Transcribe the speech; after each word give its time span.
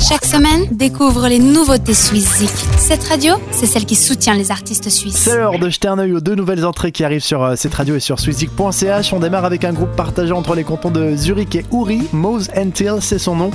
Chaque 0.00 0.24
semaine, 0.24 0.66
découvre 0.70 1.28
les 1.28 1.38
nouveautés 1.38 1.92
suisses 1.92 2.42
Cette 2.78 3.04
radio, 3.04 3.34
c'est 3.50 3.66
celle 3.66 3.84
qui 3.84 3.94
soutient 3.94 4.34
les 4.34 4.50
artistes 4.50 4.88
suisses. 4.88 5.16
C'est 5.16 5.36
l'heure 5.36 5.58
de 5.58 5.68
jeter 5.68 5.88
un 5.88 5.98
œil 5.98 6.14
aux 6.14 6.20
deux 6.20 6.34
nouvelles 6.34 6.64
entrées 6.64 6.90
qui 6.90 7.04
arrivent 7.04 7.22
sur 7.22 7.44
euh, 7.44 7.54
cette 7.54 7.74
radio 7.74 7.96
et 7.96 8.00
sur 8.00 8.18
swisszik.ch. 8.18 9.12
On 9.12 9.20
démarre 9.20 9.44
avec 9.44 9.62
un 9.64 9.74
groupe 9.74 9.94
partagé 9.94 10.32
entre 10.32 10.54
les 10.54 10.64
cantons 10.64 10.90
de 10.90 11.14
Zurich 11.16 11.54
et 11.54 11.66
Uri. 11.70 12.08
Mose 12.12 12.48
Till, 12.72 12.94
c'est 13.00 13.18
son 13.18 13.36
nom. 13.36 13.50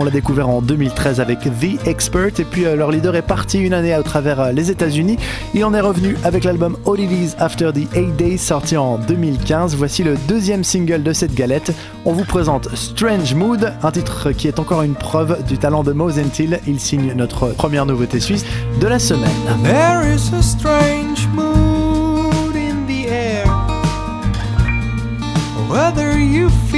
On 0.00 0.04
l'a 0.04 0.12
découvert 0.12 0.48
en 0.48 0.62
2013 0.62 1.18
avec 1.18 1.40
The 1.40 1.88
Expert 1.88 2.38
et 2.38 2.44
puis 2.44 2.66
euh, 2.66 2.76
leur 2.76 2.92
leader 2.92 3.16
est 3.16 3.22
parti 3.22 3.58
une 3.58 3.74
année 3.74 3.92
à 3.92 4.00
travers 4.04 4.38
euh, 4.38 4.52
les 4.52 4.70
États-Unis. 4.70 5.16
Il 5.54 5.64
en 5.64 5.74
est 5.74 5.80
revenu 5.80 6.16
avec 6.22 6.44
l'album 6.44 6.76
All 6.86 7.00
It 7.00 7.34
After 7.40 7.72
the 7.72 7.92
Eight 7.96 8.14
Days 8.14 8.38
sorti 8.38 8.76
en 8.76 8.96
2015. 8.96 9.74
Voici 9.74 10.04
le 10.04 10.14
deuxième 10.28 10.62
single 10.62 11.02
de 11.02 11.12
cette 11.12 11.34
galette. 11.34 11.74
On 12.04 12.12
vous 12.12 12.24
présente 12.24 12.72
Strange 12.76 13.34
Mood, 13.34 13.72
un 13.82 13.90
titre 13.90 14.30
qui 14.30 14.46
est 14.46 14.60
encore 14.60 14.82
une 14.82 14.94
preuve 14.94 15.44
du 15.48 15.58
talent 15.58 15.82
de 15.82 15.90
Mose 15.90 16.20
Till. 16.32 16.60
Il 16.68 16.78
signe 16.78 17.12
notre 17.16 17.48
première 17.48 17.84
nouveauté 17.84 18.20
suisse 18.20 18.44
de 18.80 18.86
la 18.86 19.00
semaine. 19.00 19.28
There 19.64 20.14
is 20.14 20.32
a 20.32 20.42
strange 20.42 21.26
mood 21.34 22.54
in 22.54 22.86
the 22.86 23.08
air. 23.08 23.46
Whether 25.68 26.20
you 26.20 26.50
feel 26.70 26.77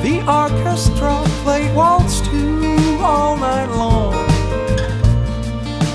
The 0.00 0.24
orchestra 0.26 1.22
played 1.44 1.74
waltz 1.74 2.20
two 2.22 2.98
all 3.00 3.36
night 3.36 3.66
long. 3.66 4.14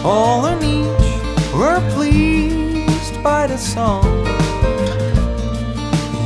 All 0.04 0.46
and 0.46 0.64
each 0.64 1.54
were 1.54 1.82
pleased 1.96 3.22
by 3.22 3.48
the 3.48 3.58
song. 3.58 4.06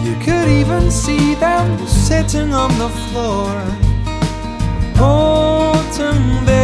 You 0.05 0.16
could 0.25 0.50
even 0.50 0.91
see 0.91 1.36
them 1.36 1.88
sitting 1.88 2.53
on 2.53 2.72
the 2.78 2.89
floor. 2.89 3.53
Bottom 4.95 6.45
their 6.45 6.60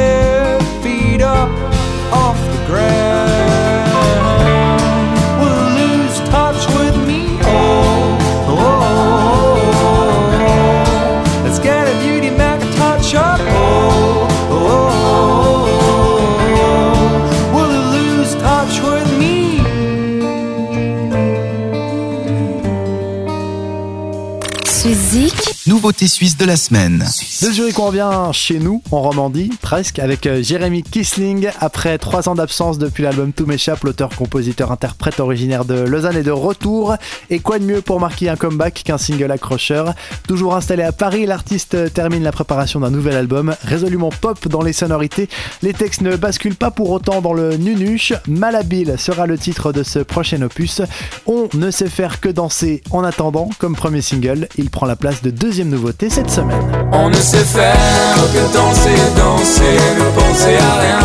Suzik 25.78 25.84
Nouveauté 25.84 26.08
suisse 26.08 26.38
de 26.38 26.46
la 26.46 26.58
semaine. 26.58 27.06
De 27.44 27.52
Zurich, 27.52 27.78
on 27.78 27.86
revient 27.86 28.10
chez 28.32 28.58
nous, 28.58 28.82
en 28.90 29.04
Romandie, 29.04 29.52
presque, 29.62 30.00
avec 30.00 30.26
euh, 30.26 30.42
Jérémy 30.42 30.82
Kissling. 30.82 31.50
Après 31.60 32.00
trois 32.00 32.28
ans 32.28 32.34
d'absence 32.34 32.80
depuis 32.80 33.04
l'album 33.04 33.32
Tout 33.32 33.46
m'échappe, 33.46 33.84
l'auteur, 33.84 34.10
compositeur, 34.10 34.72
interprète 34.72 35.20
originaire 35.20 35.66
de 35.66 35.76
Lausanne 35.76 36.18
est 36.18 36.24
de 36.24 36.32
retour. 36.32 36.96
Et 37.30 37.38
quoi 37.38 37.60
de 37.60 37.64
mieux 37.64 37.82
pour 37.82 38.00
marquer 38.00 38.28
un 38.28 38.36
comeback 38.36 38.82
qu'un 38.86 38.98
single 38.98 39.32
accrocheur? 39.32 39.94
Toujours 40.28 40.56
installé 40.56 40.82
à 40.82 40.92
Paris, 40.92 41.28
l'artiste 41.28 41.94
termine 41.94 42.24
la 42.24 42.32
préparation 42.32 42.80
d'un 42.80 42.90
nouvel 42.90 43.16
album, 43.16 43.54
résolument 43.62 44.10
pop 44.10 44.48
dans 44.48 44.64
les 44.64 44.74
sonorités. 44.74 45.30
Les 45.62 45.74
textes 45.74 46.02
ne 46.02 46.16
basculent 46.16 46.56
pas 46.56 46.72
pour 46.72 46.90
autant 46.90 47.22
dans 47.22 47.34
le 47.34 47.56
nunuche. 47.56 48.14
Malhabile 48.28 48.96
sera 48.98 49.28
le 49.28 49.38
titre 49.38 49.72
de 49.74 49.84
ce 49.84 50.00
prochain 50.00 50.42
opus. 50.42 50.82
On 51.28 51.48
ne 51.54 51.70
sait 51.70 51.90
faire 51.90 52.20
que 52.20 52.30
danser 52.30 52.82
en 52.90 53.04
attendant, 53.04 53.50
comme 53.60 53.76
premier 53.76 54.02
single, 54.02 54.48
il 54.58 54.72
prend 54.72 54.88
la 54.88 54.96
place 54.96 55.22
de 55.22 55.30
deuxième 55.30 55.67
nouveauté 55.68 56.10
cette 56.10 56.30
semaine. 56.30 56.66
On 56.92 57.10
ne 57.10 57.16
sait 57.16 57.38
faire 57.38 58.16
que 58.34 58.54
danser, 58.54 59.00
danser, 59.18 59.78
ne 60.00 60.06
penser 60.20 60.56
à 60.56 60.74
rien. 60.82 61.04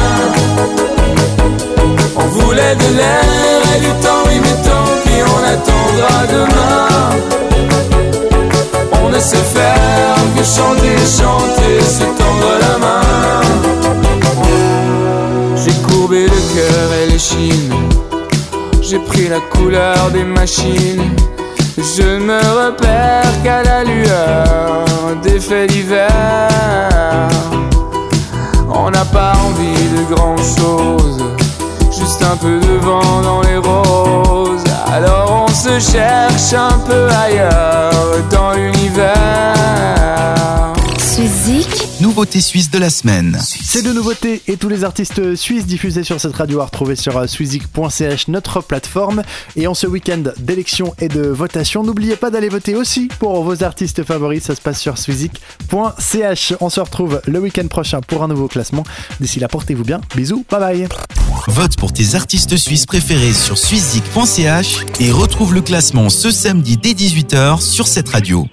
On 2.17 2.27
voulait 2.27 2.77
de 2.77 2.97
l'air 2.97 3.61
et 3.77 3.81
du 3.81 3.93
temps, 4.05 4.23
oui, 4.27 4.41
mais 4.41 4.57
tant 4.67 4.87
pis, 5.03 5.23
on 5.35 5.43
attendra 5.55 6.27
demain. 6.37 6.89
On 9.05 9.09
ne 9.11 9.19
sait 9.19 9.37
faire 9.37 10.17
que 10.37 10.45
chanter, 10.45 10.97
chanter, 11.21 11.81
se 11.85 12.05
tendre 12.21 12.53
la 12.61 12.79
main. 12.79 13.43
J'ai 15.57 15.75
courbé 15.89 16.25
le 16.25 16.41
cœur 16.55 16.93
et 17.03 17.07
les 17.11 17.19
chines. 17.19 17.75
J'ai 18.81 18.99
pris 18.99 19.29
la 19.29 19.41
couleur 19.41 20.11
des 20.13 20.25
machines. 20.25 21.11
Je 21.79 22.19
me 22.19 22.39
repère 22.39 23.42
On 28.75 28.91
n'a 28.91 29.05
pas 29.05 29.33
envie 29.45 29.89
de 29.91 30.15
grand 30.15 30.37
chose, 30.39 31.19
juste 31.91 32.23
un 32.23 32.37
peu 32.37 32.59
de 32.59 32.79
vent 32.79 33.21
dans 33.23 33.43
les 33.43 33.59
roses. 33.59 34.65
Alors 34.91 35.47
on 35.47 35.53
se 35.53 35.79
cherche 35.79 36.55
un 36.55 36.79
peu 36.87 37.09
ailleurs 37.11 37.93
dans 38.31 38.53
l'univers. 38.53 38.82
Nouveauté 42.13 42.43
suisse 42.43 42.71
de 42.71 42.77
la 42.79 42.91
semaine. 42.91 43.39
Ces 43.41 43.81
deux 43.81 43.95
nouveautés 43.95 44.43
et 44.47 44.59
tous 44.59 44.69
les 44.69 44.85
artistes 44.85 45.35
suisses 45.35 45.65
diffusés 45.65 46.05
sur 46.05 46.21
cette 46.21 46.35
radio 46.35 46.61
à 46.61 46.67
retrouver 46.67 46.95
sur 46.95 47.17
euh, 47.17 47.27
swizik.ch, 47.27 48.29
notre 48.29 48.61
plateforme. 48.61 49.23
Et 49.57 49.67
en 49.67 49.73
ce 49.73 49.87
week-end 49.87 50.25
d'élection 50.39 50.93
et 51.01 51.09
de 51.09 51.23
votation, 51.23 51.83
n'oubliez 51.83 52.17
pas 52.17 52.29
d'aller 52.29 52.51
voter 52.51 52.75
aussi 52.75 53.09
pour 53.19 53.43
vos 53.43 53.65
artistes 53.65 54.05
favoris. 54.05 54.43
Ça 54.43 54.55
se 54.55 54.61
passe 54.61 54.79
sur 54.79 54.99
swizik.ch. 54.99 56.53
On 56.61 56.69
se 56.69 56.81
retrouve 56.81 57.23
le 57.27 57.39
week-end 57.39 57.67
prochain 57.69 58.03
pour 58.03 58.23
un 58.23 58.29
nouveau 58.29 58.47
classement. 58.47 58.85
D'ici 59.19 59.41
là, 59.41 59.49
portez-vous 59.49 59.85
bien. 59.85 60.03
Bisous, 60.15 60.45
bye 60.51 60.61
bye. 60.61 60.89
Vote 61.49 61.79
pour 61.79 61.95
tes 61.95 62.15
artistes 62.15 62.59
suisses 62.59 62.85
préférés 62.85 63.33
sur 63.33 63.57
swizik.ch 63.57 64.85
et 65.01 65.11
retrouve 65.11 65.55
le 65.55 65.63
classement 65.63 66.11
ce 66.11 66.31
samedi 66.31 66.77
dès 66.77 66.93
18h 66.93 67.63
sur 67.63 67.87
cette 67.87 68.11
radio. 68.11 68.47